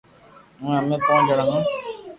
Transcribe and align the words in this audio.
ائمي 0.61 0.75
امي 0.79 0.97
پونچ 1.05 1.21
جڻو 1.27 1.45
ھون 1.53 1.61